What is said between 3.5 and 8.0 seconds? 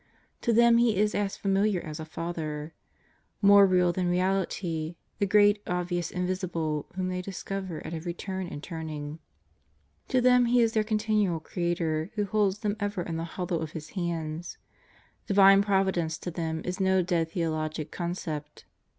real than reality, the Great Obvious Invisible whom they discover at